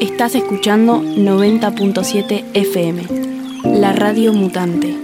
[0.00, 3.02] Estás escuchando 90.7 FM,
[3.80, 4.94] la radio mutante.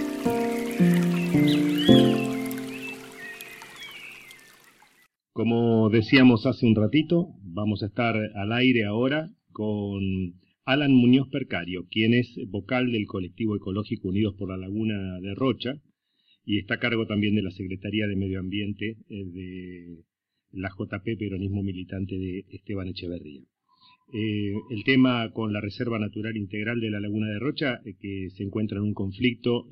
[5.33, 9.99] Como decíamos hace un ratito, vamos a estar al aire ahora con
[10.63, 15.81] Alan Muñoz Percario, quien es vocal del colectivo ecológico Unidos por la Laguna de Rocha
[16.47, 19.97] y está a cargo también de la Secretaría de Medio Ambiente eh, de
[20.53, 23.43] la JP Peronismo Militante de Esteban Echeverría.
[24.13, 28.29] Eh, el tema con la Reserva Natural Integral de la Laguna de Rocha, eh, que
[28.29, 29.67] se encuentra en un conflicto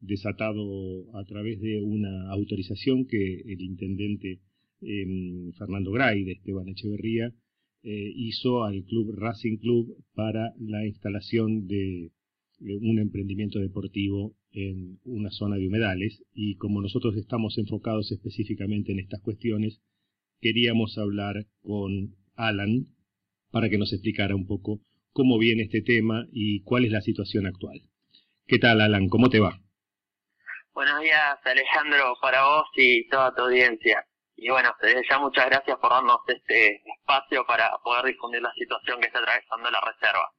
[0.00, 4.40] desatado a través de una autorización que el intendente
[4.80, 7.30] em, Fernando Gray de Esteban Echeverría
[7.84, 12.10] hizo al club Racing Club para la instalación de
[12.60, 19.00] un emprendimiento deportivo en una zona de humedales y como nosotros estamos enfocados específicamente en
[19.00, 19.80] estas cuestiones,
[20.40, 22.86] queríamos hablar con Alan,
[23.50, 24.80] para que nos explicara un poco
[25.12, 27.82] cómo viene este tema y cuál es la situación actual.
[28.46, 29.08] ¿Qué tal, Alan?
[29.08, 29.60] ¿Cómo te va?
[30.74, 34.06] Buenos días, Alejandro, para vos y toda tu audiencia.
[34.36, 34.74] Y bueno,
[35.08, 39.70] ya muchas gracias por darnos este espacio para poder difundir la situación que está atravesando
[39.70, 40.32] la reserva.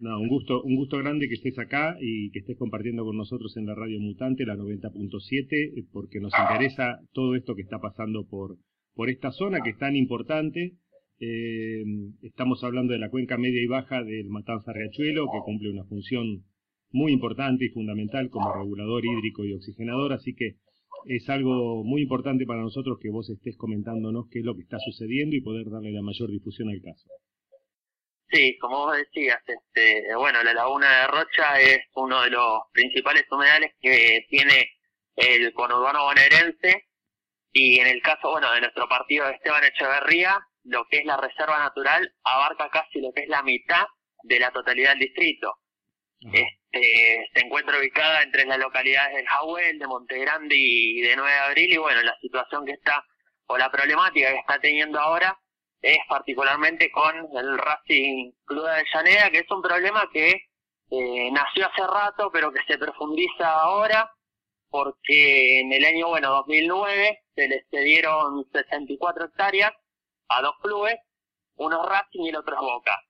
[0.00, 3.66] Un gusto, un gusto grande que estés acá y que estés compartiendo con nosotros en
[3.66, 8.56] la Radio Mutante, la 90.7, porque nos interesa todo esto que está pasando por,
[8.94, 10.78] por esta zona que es tan importante
[11.22, 11.84] eh,
[12.22, 16.44] estamos hablando de la cuenca media y baja del Matanza Riachuelo, que cumple una función
[16.92, 20.56] muy importante y fundamental como regulador hídrico y oxigenador, así que
[21.04, 24.78] es algo muy importante para nosotros que vos estés comentándonos qué es lo que está
[24.78, 27.06] sucediendo y poder darle la mayor difusión al caso.
[28.30, 33.24] Sí, como vos decías, este, bueno, la laguna de Rocha es uno de los principales
[33.28, 34.70] humedales que tiene
[35.16, 36.86] el conurbano bonaerense
[37.52, 41.16] y en el caso, bueno, de nuestro partido de Esteban Echeverría, lo que es la
[41.16, 43.84] reserva natural abarca casi lo que es la mitad
[44.22, 45.56] de la totalidad del distrito.
[46.20, 51.38] Este, se encuentra ubicada entre las localidades del Jawel, de Montegrande y de 9 de
[51.38, 53.04] Abril y bueno, la situación que está
[53.46, 55.36] o la problemática que está teniendo ahora
[55.82, 60.48] es particularmente con el Racing Club de Llanera, que es un problema que
[60.90, 64.10] eh, nació hace rato pero que se profundiza ahora
[64.68, 69.72] porque en el año bueno 2009 se les cedieron 64 hectáreas
[70.28, 70.96] a dos clubes,
[71.56, 73.02] uno Racing y el otro es Boca.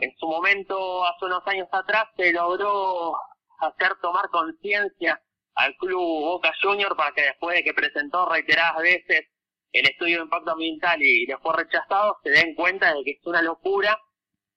[0.00, 3.16] En su momento, hace unos años atrás, se logró
[3.58, 5.20] hacer tomar conciencia
[5.54, 9.26] al club Boca Junior para que después de que presentó reiteradas veces
[9.72, 13.42] el estudio de impacto ambiental y después rechazado, se den cuenta de que es una
[13.42, 13.98] locura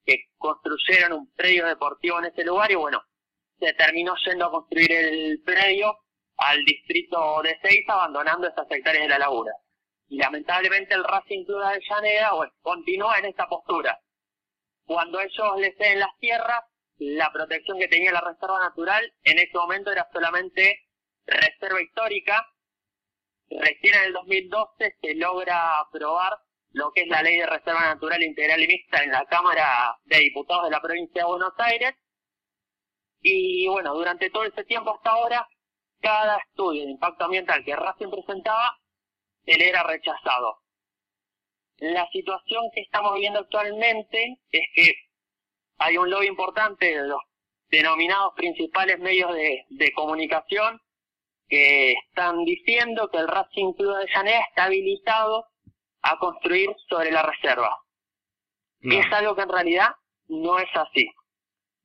[0.06, 3.02] que construyeron un predio deportivo en ese lugar y bueno,
[3.60, 5.98] se terminó yendo a construir el predio
[6.38, 9.52] al distrito de Seis, abandonando estas hectáreas de la laguna.
[10.08, 13.98] Y lamentablemente el Racing Club de Avellaneda bueno, continúa en esta postura.
[14.86, 16.62] Cuando ellos le ceden las tierras,
[16.98, 20.80] la protección que tenía la reserva natural en ese momento era solamente
[21.26, 22.46] reserva histórica.
[23.50, 26.38] Recién en el 2012 se logra aprobar
[26.72, 30.20] lo que es la ley de reserva natural integral y mixta en la Cámara de
[30.20, 31.96] Diputados de la provincia de Buenos Aires.
[33.22, 35.48] Y bueno, durante todo ese tiempo hasta ahora,
[36.02, 38.78] cada estudio de impacto ambiental que Racing presentaba
[39.46, 40.60] él era rechazado.
[41.78, 44.94] La situación que estamos viendo actualmente es que
[45.78, 47.22] hay un lobby importante de los
[47.70, 50.80] denominados principales medios de, comunicación
[51.48, 55.46] que están diciendo que el Racing Club de Llanera está habilitado
[56.02, 57.78] a construir sobre la reserva.
[58.82, 59.90] Es algo que en realidad
[60.28, 61.08] no es así.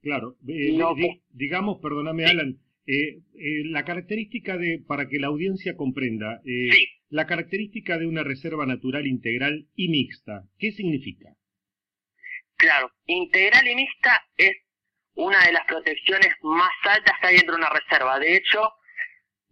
[0.02, 0.78] Claro, eh,
[1.30, 7.26] digamos, perdóname Alan, eh, eh, la característica de, para que la audiencia comprenda, sí la
[7.26, 11.34] característica de una reserva natural integral y mixta, ¿qué significa?
[12.56, 14.52] Claro, integral y mixta es
[15.14, 18.18] una de las protecciones más altas que hay dentro de una reserva.
[18.18, 18.60] De hecho,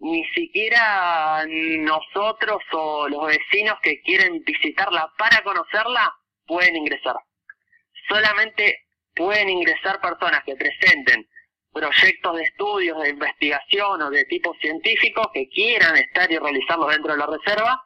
[0.00, 6.14] ni siquiera nosotros o los vecinos que quieren visitarla para conocerla
[6.46, 7.16] pueden ingresar.
[8.08, 11.26] Solamente pueden ingresar personas que presenten
[11.72, 17.12] proyectos de estudios, de investigación o de tipo científico que quieran estar y realizarlos dentro
[17.12, 17.82] de la reserva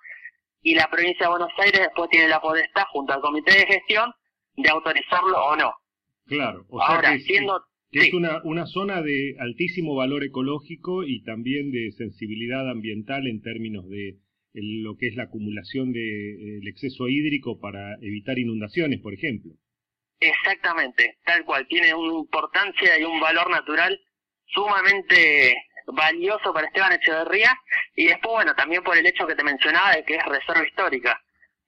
[0.63, 4.13] y la provincia de Buenos Aires después tiene la potestad junto al comité de gestión
[4.55, 5.75] de autorizarlo o no.
[6.27, 11.71] Claro, o sea que, siendo, es una, una zona de altísimo valor ecológico y también
[11.71, 14.17] de sensibilidad ambiental en términos de
[14.55, 19.53] lo que es la acumulación del de, exceso hídrico para evitar inundaciones, por ejemplo.
[20.21, 23.99] Exactamente, tal cual, tiene una importancia y un valor natural
[24.47, 25.55] sumamente
[25.87, 27.57] valioso para Esteban Echeverría.
[27.97, 31.21] Y después, bueno, también por el hecho que te mencionaba de que es reserva histórica,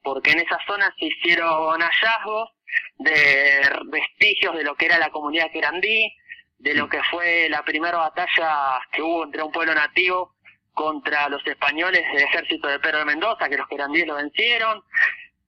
[0.03, 2.51] porque en esa zona se hicieron hallazgos
[2.99, 6.13] de vestigios de lo que era la comunidad querandí,
[6.59, 10.35] de lo que fue la primera batalla que hubo entre un pueblo nativo
[10.73, 14.83] contra los españoles del ejército de Pedro de Mendoza, que los querandíes lo vencieron.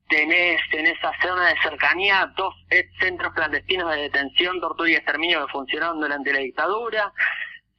[0.08, 2.54] Tenés en esa zona de cercanía dos
[3.00, 7.12] centros clandestinos de detención, tortura y exterminio que funcionaron durante la dictadura.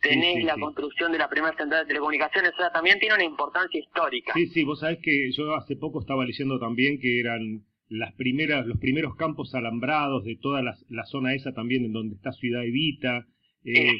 [0.01, 3.79] Tenés la construcción de la primera central de telecomunicaciones, o sea, también tiene una importancia
[3.79, 4.33] histórica.
[4.33, 8.65] Sí, sí, vos sabés que yo hace poco estaba leyendo también que eran las primeras,
[8.65, 13.25] los primeros campos alambrados de toda la, zona esa también en donde está Ciudad Evita.
[13.63, 13.91] Eh,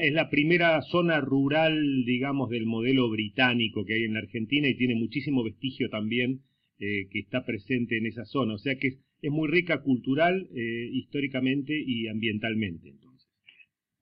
[0.00, 4.76] es, la, primera zona rural, digamos, del modelo británico que hay en la Argentina y
[4.76, 6.40] tiene muchísimo vestigio también
[6.78, 8.54] eh, que está presente en esa zona.
[8.54, 8.98] O sea que es,
[9.30, 12.90] muy rica cultural, eh, históricamente y ambientalmente.
[12.90, 13.28] Entonces.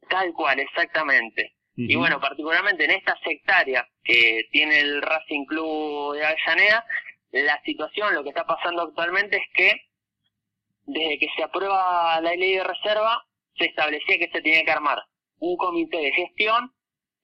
[0.09, 1.53] Tal cual, exactamente.
[1.75, 6.85] Y bueno, particularmente en esta sectaria que tiene el Racing Club de Avellaneda,
[7.33, 9.73] la situación, lo que está pasando actualmente es que
[10.85, 13.25] desde que se aprueba la ley de reserva,
[13.57, 15.03] se establecía que se tenía que armar
[15.39, 16.73] un comité de gestión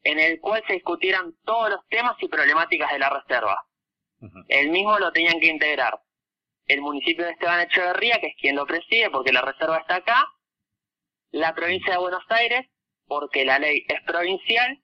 [0.03, 3.65] en el cual se discutieran todos los temas y problemáticas de la reserva.
[4.49, 6.01] El mismo lo tenían que integrar
[6.67, 10.27] el municipio de Esteban Echeverría, que es quien lo preside porque la reserva está acá,
[11.31, 12.67] la provincia de Buenos Aires,
[13.07, 14.83] porque la ley es provincial,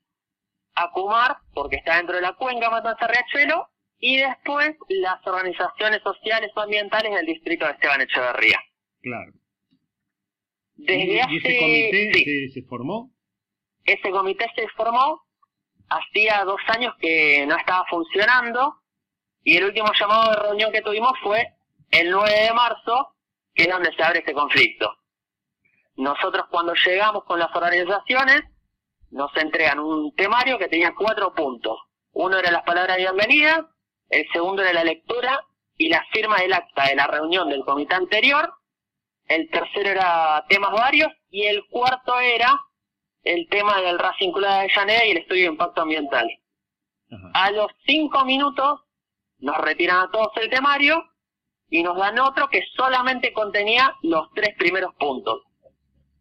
[0.76, 3.68] Acumar, porque está dentro de la cuenca Matanza Riachuelo,
[4.06, 8.60] y después las organizaciones sociales o ambientales del distrito de Esteban Echeverría.
[9.00, 9.32] Claro.
[10.74, 13.10] Desde ¿Y, ese comité se, formó?
[13.82, 15.22] Ese comité se formó
[15.88, 18.74] hacía dos años que no estaba funcionando
[19.42, 21.54] y el último llamado de reunión que tuvimos fue
[21.90, 23.16] el 9 de marzo,
[23.54, 24.98] que es donde se abre este conflicto.
[25.96, 28.42] Nosotros cuando llegamos con las organizaciones
[29.10, 31.78] nos entregan un temario que tenía cuatro puntos.
[32.12, 33.70] Uno era las palabras de bienvenida,
[34.08, 35.40] el segundo era la lectura
[35.76, 38.52] y la firma del acta de la reunión del comité anterior,
[39.26, 42.60] el tercero era temas varios y el cuarto era
[43.22, 46.28] el tema del Racing Club de Avellaneda y el estudio de impacto ambiental.
[47.32, 48.80] A los cinco minutos
[49.38, 51.04] nos retiran a todos el temario
[51.70, 55.42] y nos dan otro que solamente contenía los tres primeros puntos.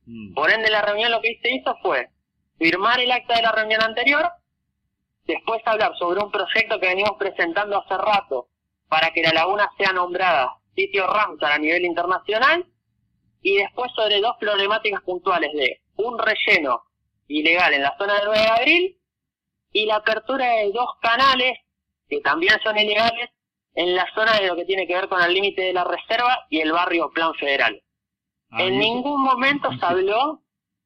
[0.05, 0.33] Mm.
[0.33, 2.09] Por ende, la reunión lo que se hizo fue
[2.57, 4.29] firmar el acta de la reunión anterior,
[5.25, 8.47] después hablar sobre un proyecto que venimos presentando hace rato
[8.87, 12.65] para que la laguna sea nombrada sitio Ramsar a nivel internacional
[13.41, 16.83] y después sobre dos problemáticas puntuales de un relleno
[17.27, 18.99] ilegal en la zona del 9 de abril
[19.71, 21.57] y la apertura de dos canales
[22.07, 23.29] que también son ilegales
[23.75, 26.45] en la zona de lo que tiene que ver con el límite de la reserva
[26.49, 27.81] y el barrio Plan Federal.
[28.51, 30.41] en ningún momento se habló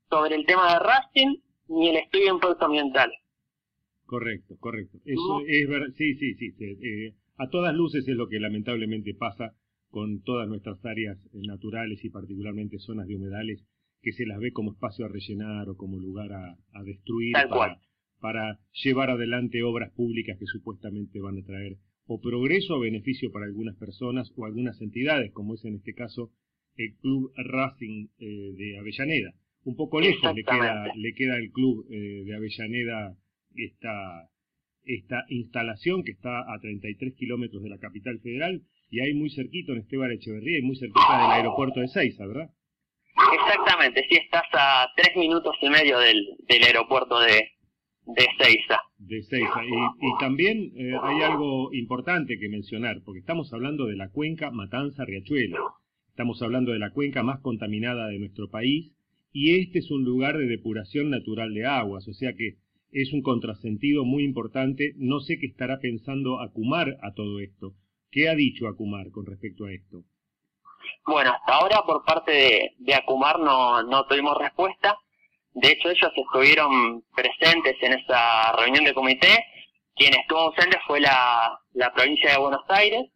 [0.09, 1.35] sobre el tema de Racing
[1.67, 3.11] ni el estudio de impacto ambiental.
[4.07, 5.00] Correcto, correcto.
[5.04, 5.94] Eso es verdad.
[5.98, 6.54] Sí, sí, sí.
[6.57, 9.54] Eh, a todas luces es lo que lamentablemente pasa
[9.89, 13.65] con todas nuestras áreas eh, naturales y particularmente zonas de humedales
[14.01, 17.81] que se las ve como espacio a rellenar o como lugar a, destruir para,
[18.21, 23.45] para, llevar adelante obras públicas que supuestamente van a traer o progreso o beneficio para
[23.45, 26.31] algunas personas o algunas entidades, como es en este caso
[26.77, 29.33] el Club Racing eh, de Avellaneda.
[29.65, 33.18] Un poco lejos le queda, le queda el Club de Avellaneda
[33.57, 34.30] esta,
[34.83, 39.73] esta instalación que está a 33 kilómetros de la capital federal y hay muy cerquito
[39.73, 42.49] en Esteban Echeverría y muy cerquita del aeropuerto de Seiza, ¿verdad?
[43.33, 47.49] Exactamente, sí, estás a tres minutos y medio del, del aeropuerto de,
[48.06, 48.80] de Seiza.
[48.97, 49.61] De Seiza.
[49.66, 55.73] Y, también eh, hay algo importante que mencionar, porque estamos hablando de la cuenca Matanza-Riachuelo.
[56.09, 58.94] Estamos hablando de la cuenca más contaminada de nuestro país
[59.31, 62.56] y este es un lugar de depuración natural de aguas, o sea que
[62.91, 64.94] es un contrasentido muy importante.
[64.95, 67.73] No sé qué estará pensando Acumar a todo esto.
[68.11, 70.03] ¿Qué ha dicho Acumar con respecto a esto?
[71.06, 74.97] Bueno, hasta ahora por parte de, de Acumar no, no tuvimos respuesta.
[75.53, 79.45] De hecho, ellos estuvieron presentes en esa reunión de comité.
[79.95, 83.09] Quien estuvo ausente fue la, la provincia de Buenos Aires.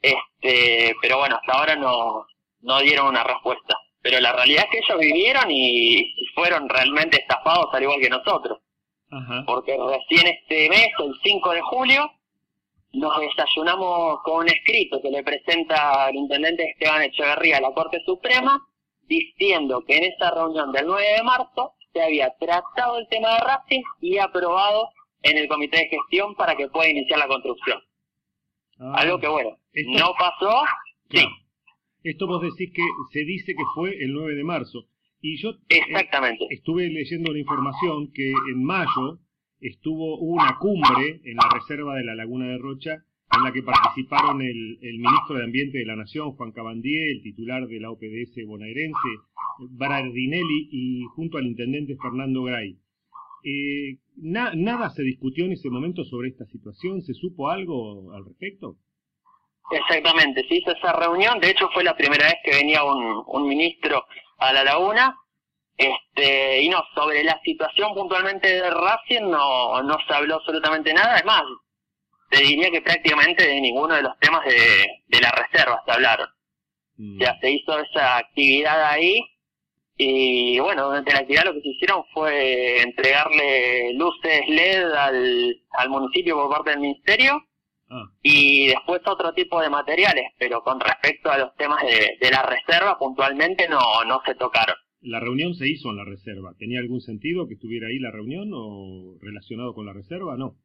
[0.00, 2.26] Este, pero bueno, hasta ahora no,
[2.60, 3.78] no dieron una respuesta.
[4.02, 8.58] Pero la realidad es que ellos vivieron y fueron realmente estafados al igual que nosotros
[9.46, 12.10] porque recién este mes, el 5 de julio,
[12.92, 18.00] nos desayunamos con un escrito que le presenta el intendente Esteban Echeverría a la Corte
[18.04, 18.60] Suprema,
[19.02, 23.40] diciendo que en esa reunión del 9 de marzo se había tratado el tema de
[23.40, 24.88] Racing y aprobado
[25.22, 27.78] en el comité de gestión para que pueda iniciar la construcción.
[28.78, 28.94] Ah.
[28.96, 29.56] Algo que, bueno,
[29.86, 30.62] no pasó.
[31.10, 31.24] Sí.
[32.02, 34.84] Esto vos decís que se dice que fue el 9 de marzo.
[35.24, 36.44] Y yo Exactamente.
[36.50, 39.20] estuve leyendo la información que en mayo
[39.58, 43.02] estuvo una cumbre en la reserva de la Laguna de Rocha
[43.34, 47.66] en la que participaron el, ministro de Ambiente de la Nación, Juan Cabandier, el titular
[47.66, 49.08] de la OPDS bonaerense,
[49.70, 52.78] Barardinelli, y junto al intendente Fernando Gray.
[53.44, 57.00] Eh, ¿Nada se discutió en ese momento sobre esta situación?
[57.00, 58.76] ¿Se supo algo al respecto?
[59.70, 64.06] Exactamente, se hizo esa reunión, de hecho fue la primera vez que venía un, ministro
[64.38, 65.16] a la laguna,
[65.76, 71.16] este, y no, sobre la situación puntualmente de Racing no, no se habló absolutamente nada,
[71.16, 71.42] es más,
[72.30, 76.28] te diría que prácticamente de ninguno de los temas de, de la reserva se hablaron.
[76.96, 77.20] Mm.
[77.20, 79.20] Ya se hizo esa actividad ahí.
[79.96, 85.88] Y bueno, durante la actividad lo que se hicieron fue entregarle luces LED al, al
[85.88, 87.40] municipio por parte del ministerio
[87.90, 88.04] ah.
[88.22, 92.42] y después otro tipo de materiales, pero con respecto a los temas de, de la
[92.42, 94.76] reserva puntualmente no, no se tocaron.
[95.00, 96.54] La reunión se hizo en la reserva.
[96.58, 100.36] ¿Tenía algún sentido que estuviera ahí la reunión o relacionado con la reserva?
[100.38, 100.56] No.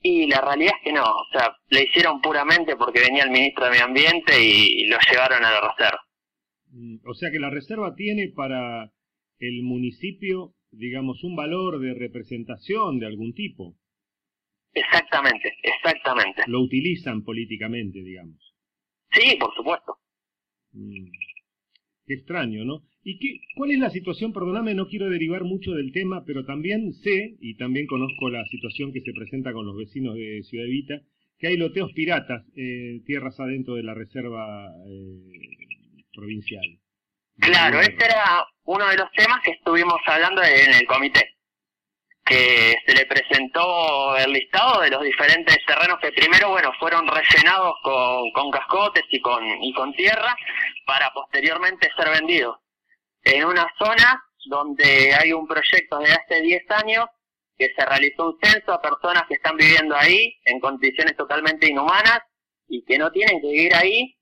[0.00, 3.64] Y la realidad es que no, o sea, le hicieron puramente porque venía el ministro
[3.64, 6.00] de Medio Ambiente y, lo llevaron a la reserva.
[6.70, 8.92] Mm, o sea que la reserva tiene para
[9.38, 13.76] el municipio, digamos, un valor de representación de algún tipo.
[14.78, 16.42] Exactamente, exactamente.
[16.46, 18.54] Lo utilizan políticamente, digamos.
[19.10, 19.98] Sí, por supuesto.
[20.72, 21.10] Mm,
[22.06, 22.82] qué extraño, ¿no?
[23.02, 24.32] ¿Y qué, cuál es la situación?
[24.32, 28.92] Perdóname, no quiero derivar mucho del tema, pero también sé, y también conozco la situación
[28.92, 31.00] que se presenta con los vecinos de Ciudad Evita,
[31.38, 36.78] que hay loteos piratas, eh, tierras adentro de la reserva eh, provincial.
[37.38, 41.37] Claro, ese era uno de los temas que estuvimos hablando en el comité,
[42.28, 47.74] que se le presentó el listado de los diferentes terrenos que primero, bueno, fueron rellenados
[47.82, 50.36] con, con cascotes y con, y con tierra
[50.84, 52.58] para posteriormente ser vendidos
[53.24, 57.06] en una zona donde hay un proyecto de hace 10 años
[57.56, 62.20] que se realizó un censo a personas que están viviendo ahí en condiciones totalmente inhumanas
[62.68, 64.14] y que no tienen que vivir ahí.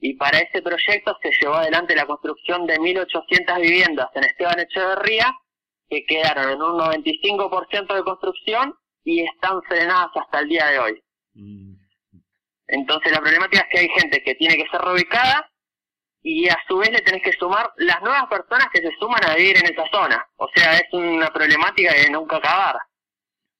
[0.00, 5.32] Y para ese proyecto se llevó adelante la construcción de 1.800 viviendas en Esteban Echeverría,
[5.92, 11.02] que quedaron en un 95% de construcción y están frenadas hasta el día de hoy.
[11.34, 11.74] Mm.
[12.68, 15.50] Entonces la problemática es que hay gente que tiene que ser reubicada
[16.22, 19.36] y a su vez le tenés que sumar las nuevas personas que se suman a
[19.36, 20.24] vivir en esa zona.
[20.36, 22.76] O sea, es una problemática de nunca acabar.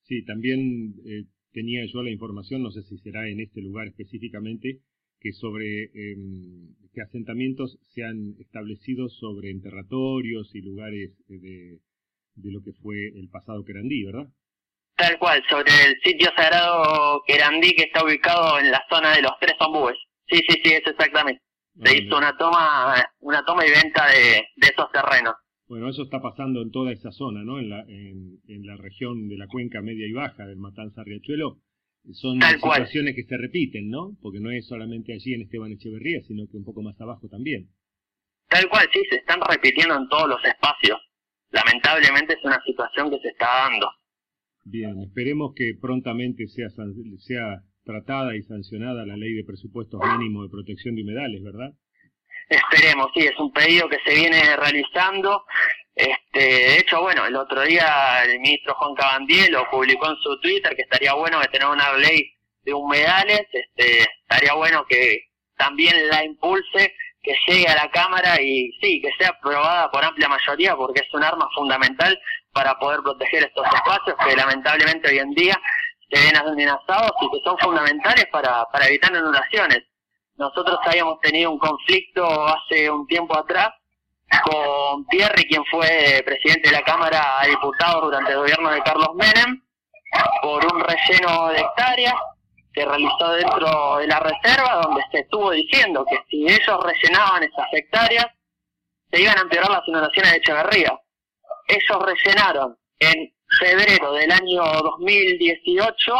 [0.01, 4.79] Sí, también eh, tenía yo la información, no sé si será en este lugar específicamente,
[5.19, 11.79] que sobre em, que asentamientos se han establecido sobre enterratorios y lugares de,
[12.35, 14.27] de lo que fue el pasado Querandí, ¿verdad?
[14.95, 19.33] Tal cual, sobre el sitio sagrado Querandí que está ubicado en la zona de los
[19.39, 19.97] tres ombúes.
[20.27, 21.41] Sí, sí, sí, es exactamente
[21.81, 25.33] se hizo una toma, una toma y venta de, esos terrenos.
[25.67, 27.59] Bueno, eso está pasando en toda esa zona, ¿no?
[27.59, 31.57] En la, en, la región de la cuenca media y baja del Matanza Riachuelo.
[32.11, 34.11] Son situaciones que se repiten, ¿no?
[34.21, 37.69] Porque no es solamente allí en Esteban Echeverría, sino que un poco más abajo también.
[38.49, 40.99] Tal cual, sí, se están repitiendo en todos los espacios.
[41.53, 43.87] Lamentablemente es una situación que se está dando.
[44.65, 46.67] Bien, esperemos que prontamente sea,
[47.19, 51.69] sea tratada y sancionada la ley de presupuestos mínimos de protección de humedales, ¿verdad?
[52.49, 55.43] Esperemos, sí, es un pedido que se viene realizando.
[55.95, 60.39] Este, de hecho, bueno, el otro día el ministro Juan Cabandier lo publicó en su
[60.39, 62.33] Twitter que estaría bueno de tener una ley
[62.63, 68.69] de humedales, este, estaría bueno que también la impulse, que llegue a la Cámara y
[68.81, 72.19] sí, que sea aprobada por amplia mayoría porque es un arma fundamental
[72.51, 75.59] para poder proteger estos espacios que lamentablemente hoy en día
[76.11, 79.79] se ven amenazados y que son fundamentales para, para evitar inundaciones.
[80.35, 83.69] Nosotros habíamos tenido un conflicto hace un tiempo atrás
[84.43, 89.09] con Pierre, quien fue presidente de la Cámara de Diputados durante el gobierno de Carlos
[89.15, 89.61] Menem,
[90.41, 92.15] por un relleno de hectáreas
[92.73, 97.67] que realizó dentro de la reserva, donde se estuvo diciendo que si ellos rellenaban esas
[97.71, 98.25] hectáreas,
[99.11, 100.99] se iban a empeorar las inundaciones de Echeverría.
[101.67, 106.15] Ellos rellenaron en febrero del año 2018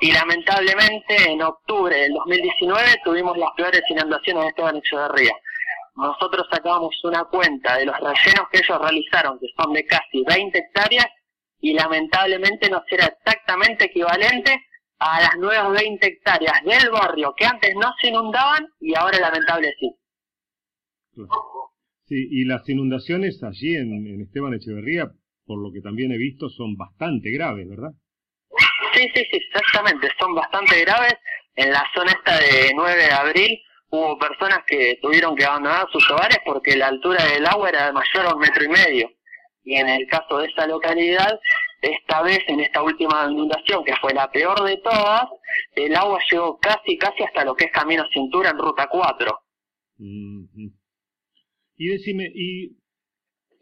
[0.00, 5.34] y lamentablemente en octubre del 2019 tuvimos las peores inundaciones de Esteban Echeverría.
[5.96, 10.58] Nosotros sacamos una cuenta de los rellenos que ellos realizaron, que son de casi 20
[10.58, 11.06] hectáreas,
[11.60, 14.66] y lamentablemente nos era exactamente equivalente
[15.00, 19.74] a las nuevas 20 hectáreas del barrio que antes no se inundaban y ahora lamentable
[19.78, 19.96] sí.
[22.04, 25.10] Sí, y las inundaciones allí en, en Esteban Echeverría
[25.50, 27.90] por lo que también he visto, son bastante graves, ¿verdad?
[28.94, 31.14] Sí, sí, sí, exactamente, son bastante graves.
[31.56, 36.08] En la zona esta de 9 de abril hubo personas que tuvieron que abandonar sus
[36.08, 39.10] hogares porque la altura del agua era de mayor a un metro y medio.
[39.64, 41.40] Y en el caso de esa localidad,
[41.80, 45.24] esta vez, en esta última inundación, que fue la peor de todas,
[45.74, 49.38] el agua llegó casi, casi hasta lo que es Camino Cintura en Ruta 4.
[51.76, 52.76] Y decime, ¿y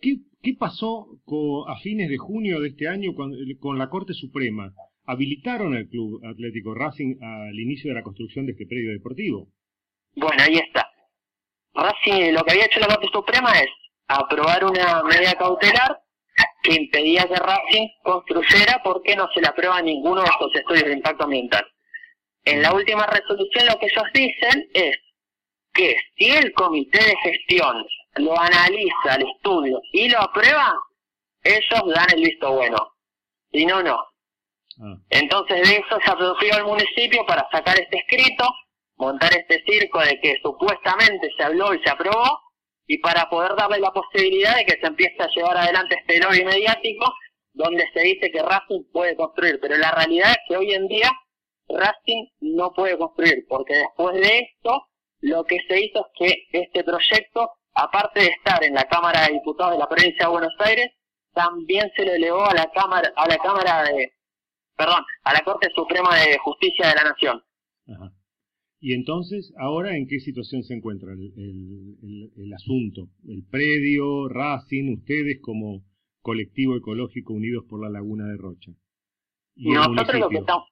[0.00, 4.14] qué, qué pasó con, a fines de junio de este año con, con la Corte
[4.14, 4.72] Suprema?
[5.04, 9.48] ¿Habilitaron al Club Atlético Racing al inicio de la construcción de este predio deportivo?
[10.16, 10.90] Bueno, ahí está.
[11.72, 13.68] Racing, lo que había hecho la Corte Suprema es
[14.08, 16.02] aprobar una medida cautelar
[16.62, 20.92] que impedía que Racing construyera porque no se le aprueba ninguno de estos estudios de
[20.94, 21.64] impacto ambiental.
[22.44, 24.96] En la última resolución lo que ellos dicen es
[25.72, 27.86] que si el comité de gestión
[28.16, 30.74] lo analiza el estudio y lo aprueba,
[31.42, 32.94] ellos dan el visto bueno.
[33.52, 33.98] Si no, no.
[34.80, 34.96] Ah.
[35.10, 38.44] Entonces de eso se apropió el municipio para sacar este escrito,
[38.96, 42.40] montar este circo de que supuestamente se habló y se aprobó,
[42.88, 46.42] y para poder darle la posibilidad de que se empiece a llevar adelante este lobby
[46.42, 47.04] mediático
[47.52, 51.10] donde se dice que Racing puede construir, pero la realidad es que hoy en día
[51.68, 54.86] Racing no puede construir, porque después de esto
[55.20, 59.34] lo que se hizo es que este proyecto, aparte de estar en la Cámara de
[59.34, 60.88] Diputados de la provincia de Buenos Aires,
[61.34, 64.12] también se lo elevó a la Cámara, a la Cámara de,
[64.76, 67.44] perdón, a la Corte Suprema de Justicia de la Nación.
[68.80, 73.08] Y entonces, ahora, ¿en qué situación se encuentra el, el, asunto?
[73.26, 75.82] El predio, Racing, ustedes como
[76.22, 78.70] colectivo ecológico unidos por la Laguna de Rocha.
[79.56, 80.68] Nosotros lo que, estamos,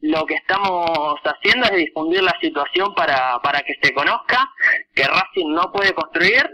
[0.00, 4.50] lo que estamos haciendo es difundir la situación para, para que se conozca
[4.94, 6.46] que Racing no puede construir.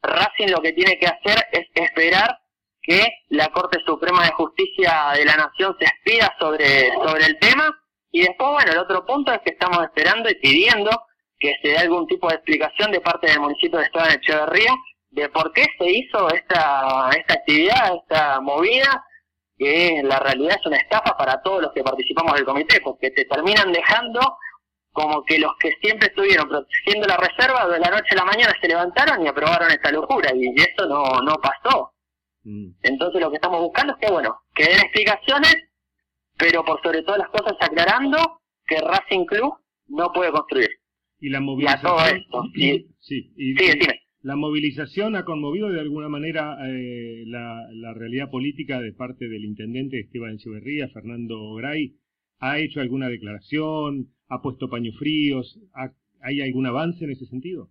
[0.00, 2.38] Racing lo que tiene que hacer es esperar
[2.82, 7.76] que la Corte Suprema de Justicia de la Nación se expida sobre, sobre el tema
[8.14, 10.88] y después, bueno, el otro punto es que estamos esperando y pidiendo
[11.36, 14.72] que se dé algún tipo de explicación de parte del municipio de Esteban Echeverría
[15.10, 19.04] de por qué se hizo esta, esta actividad, esta movida,
[19.58, 23.10] que en la realidad es una estafa para todos los que participamos del comité, porque
[23.10, 24.20] te terminan dejando
[24.92, 28.54] como que los que siempre estuvieron protegiendo la reserva de la noche a la mañana
[28.60, 31.92] se levantaron y aprobaron esta locura, y eso no, no pasó.
[32.44, 32.76] Mm.
[32.80, 35.56] Entonces lo que estamos buscando es que, bueno, que den explicaciones
[36.36, 38.18] pero por sobre todas las cosas aclarando
[38.66, 39.54] que Racing Club
[39.88, 40.70] no puede construir.
[41.20, 42.24] Y la movilización.
[43.00, 43.54] sí, y,
[44.22, 49.44] La movilización ha conmovido de alguna manera eh, la, la, realidad política de parte del
[49.44, 51.96] intendente Esteban Echeverría, Fernando Gray.
[52.40, 54.08] ¿Ha hecho alguna declaración?
[54.28, 55.58] ¿Ha puesto paños fríos?
[56.20, 57.68] ¿Hay algún avance en ese sentido?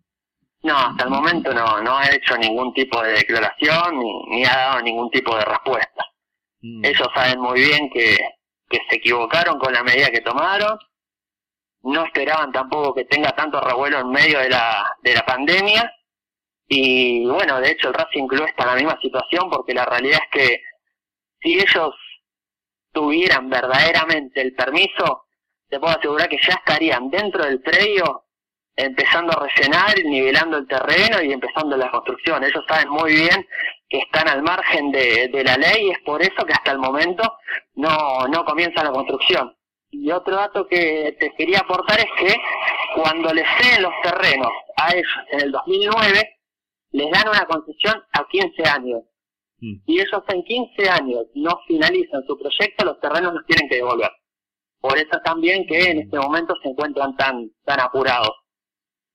[0.63, 4.55] No, hasta el momento no, no ha hecho ningún tipo de declaración ni, ni ha
[4.55, 6.05] dado ningún tipo de respuesta.
[6.61, 6.85] Mm.
[6.85, 8.15] Ellos saben muy bien que,
[8.73, 10.79] que se equivocaron con la medida que tomaron,
[11.83, 15.93] no esperaban tampoco que tenga tanto revuelo en medio de la, de la pandemia,
[16.67, 20.21] y bueno, de hecho el Racing Club está en la misma situación porque la realidad
[20.23, 20.61] es que
[21.39, 21.93] si ellos
[22.91, 25.25] tuvieran verdaderamente el permiso,
[25.69, 28.25] te puedo asegurar que ya estarían dentro del predio
[28.75, 32.43] empezando a rellenar, nivelando el terreno y empezando la construcción.
[32.43, 33.47] Ellos saben muy bien
[33.93, 37.21] que están al margen de, la ley y es por eso que hasta el momento
[37.75, 39.55] no, no comienza la construcción.
[39.91, 42.35] Y otro dato que te quería aportar es que
[42.95, 46.39] cuando les ceden los terrenos a ellos en el 2009,
[46.89, 49.03] les dan una concesión a 15 años.
[49.59, 49.75] Mm.
[49.85, 54.09] Y ellos en 15 años no finalizan su proyecto, los terrenos los tienen que devolver.
[54.79, 58.31] Por eso también que en este momento se encuentran tan, tan apurados.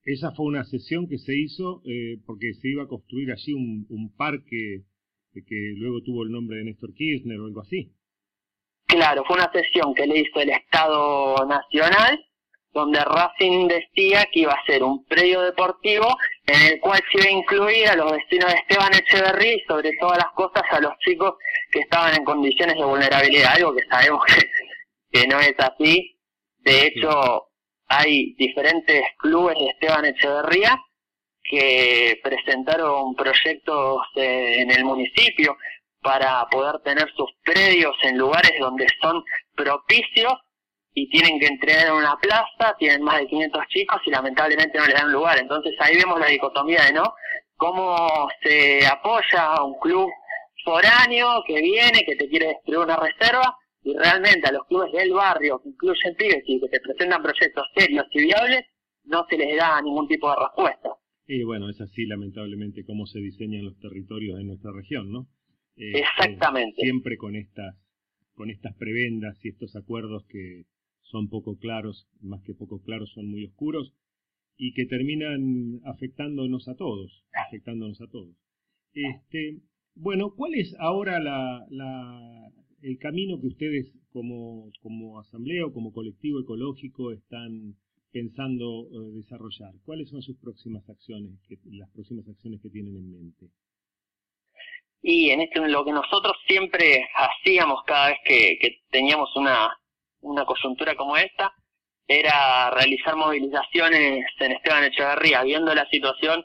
[0.09, 3.87] Esa fue una sesión que se hizo eh, porque se iba a construir allí un,
[3.91, 4.85] un parque
[5.47, 7.93] que luego tuvo el nombre de Néstor Kirchner o algo así.
[8.87, 12.25] Claro, fue una sesión que le hizo el Estado Nacional,
[12.73, 16.07] donde Racing decía que iba a ser un predio deportivo
[16.47, 19.93] en el cual se iba a incluir a los vecinos de Esteban Echeverría y sobre
[20.01, 21.35] todas las cosas a los chicos
[21.71, 24.25] que estaban en condiciones de vulnerabilidad, algo que sabemos
[25.13, 26.19] que, no es así.
[26.61, 27.48] De hecho,
[27.89, 30.79] hay diferentes clubes de Esteban Echeverría
[31.43, 35.57] que presentaron proyectos en el municipio
[36.01, 39.25] para poder tener sus predios en lugares donde son
[39.55, 40.35] propicios
[40.95, 44.87] y tienen que entrenar en una plaza, tienen más de 500 chicos y lamentablemente no
[44.87, 45.39] les dan lugar.
[45.39, 47.15] Entonces ahí vemos la dicotomía de no
[47.57, 50.09] cómo se apoya a un club
[50.65, 53.57] foráneo que viene, que te quiere destruir una reserva,
[53.89, 57.65] y realmente a los clubes del barrio que incluyen pibes y que te presentan proyectos
[57.75, 58.67] serios y viables,
[59.05, 60.91] no se les da ningún tipo de respuesta.
[61.27, 65.27] Y bueno, es así lamentablemente cómo se diseñan los territorios de nuestra región, ¿no?
[65.77, 66.83] Eh, Exactamente.
[66.83, 67.77] siempre con estas,
[68.35, 70.65] con estas prebendas y estos acuerdos que
[71.01, 73.95] son poco claros, más que poco claros, son muy oscuros
[74.59, 78.37] y que terminan afectándonos a todos, afectándonos a todos.
[78.93, 79.63] Este,
[79.95, 81.21] Bueno, ¿cuál es ahora
[82.83, 84.71] el camino que ustedes como,
[85.21, 87.75] asamblea o como colectivo ecológico están
[88.13, 89.73] pensando eh, desarrollar?
[89.85, 91.33] ¿Cuáles son sus próximas acciones,
[91.71, 93.47] las próximas acciones que tienen en mente?
[95.03, 99.71] Y en esto lo que nosotros siempre hacíamos cada vez que, teníamos una,
[100.21, 101.53] una coyuntura como esta
[102.07, 106.45] era realizar movilizaciones en Esteban Echeverría, viendo la situación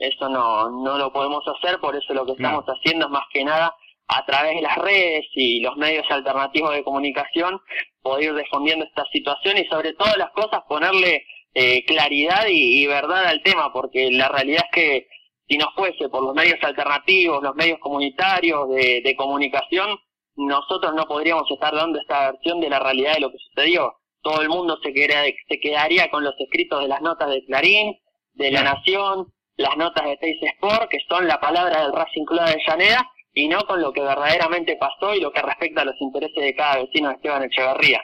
[0.00, 3.44] eso no, no lo podemos hacer, por eso lo que estamos haciendo es más que
[3.44, 3.74] nada
[4.12, 7.60] a través de las redes y los medios alternativos de comunicación
[8.02, 13.42] poder ir esta situación y sobre todas las cosas ponerle eh, claridad y, verdad al
[13.42, 15.08] tema, porque la realidad es que
[15.48, 19.98] si no fuese por los medios alternativos, los medios comunitarios de, de comunicación,
[20.36, 23.94] nosotros no podríamos estar dando esta versión de la realidad de lo que sucedió.
[24.22, 27.96] Todo el mundo se, se quedaría con los escritos de las notas de Clarín,
[28.34, 32.44] de La Nación, las notas de Teis Sport, que son la palabra del Racing Club
[32.44, 36.00] de Llaneda, y no con lo que verdaderamente pasó y lo que respecta a los
[36.00, 38.00] intereses de cada vecino de Esteban Echeverría.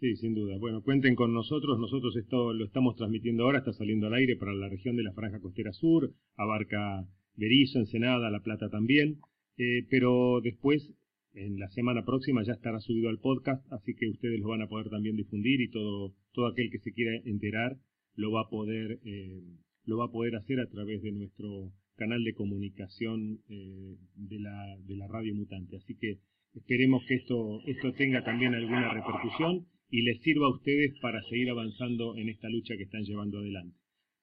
[0.00, 0.56] Sí, sin duda.
[0.58, 1.78] Bueno, cuenten con nosotros.
[1.78, 5.12] Nosotros esto lo estamos transmitiendo ahora, está saliendo al aire para la región de la
[5.12, 7.04] Franja Costera Sur, abarca
[7.36, 9.20] Berizo, Ensenada, La Plata también.
[9.58, 10.90] Eh, pero después,
[11.34, 14.68] en la semana próxima, ya estará subido al podcast, así que ustedes lo van a
[14.68, 17.76] poder también difundir y todo, todo aquel que se quiera enterar
[18.14, 19.42] lo va a poder eh,
[19.84, 24.78] lo va a poder hacer a través de nuestro canal de comunicación eh, de, la,
[24.88, 25.76] de la radio mutante.
[25.76, 26.16] Así que
[26.54, 31.50] esperemos que esto, esto tenga también alguna repercusión y les sirva a ustedes para seguir
[31.50, 33.76] avanzando en esta lucha que están llevando adelante.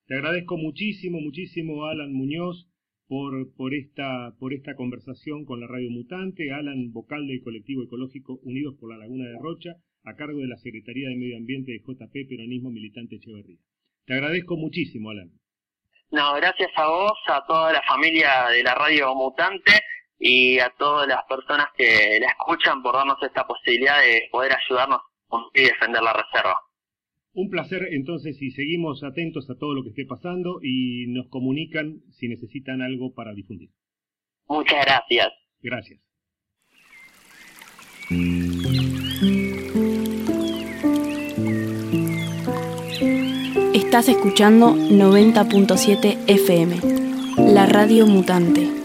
[0.08, 2.68] Te agradezco muchísimo, muchísimo, Alan Muñoz,
[3.08, 8.40] por, por, esta, por esta conversación con la Radio Mutante, Alan, vocal del colectivo ecológico
[8.42, 11.80] Unidos por la Laguna de Rocha, a cargo de la Secretaría de Medio Ambiente de
[11.80, 13.60] JP Peronismo Militante Echeverría.
[14.06, 15.30] Te agradezco muchísimo, Alan.
[16.12, 19.72] No, gracias a vos, a toda la familia de la Radio Mutante
[20.20, 25.02] y a todas las personas que la escuchan por darnos esta posibilidad de poder ayudarnos
[25.54, 26.56] y defender la reserva.
[27.34, 32.00] Un placer entonces y seguimos atentos a todo lo que esté pasando y nos comunican
[32.12, 33.70] si necesitan algo para difundir.
[34.48, 35.28] Muchas gracias.
[35.62, 36.00] Gracias.
[43.98, 48.77] Estás escuchando 90.7 FM, la radio mutante.